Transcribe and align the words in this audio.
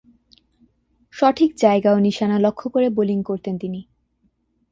সঠিক 1.13 1.51
জায়গা 1.55 1.89
ও 1.93 1.99
নিশানা 1.99 2.37
লক্ষ্য 2.39 2.67
করে 2.69 2.87
বোলিং 2.89 3.19
করতেন 3.23 3.55
তিনি। 3.57 3.81